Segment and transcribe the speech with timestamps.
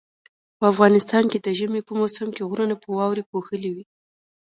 [0.57, 3.85] په افغانستان کې د ژمي په موسم کې غرونه په واوري پوښلي وي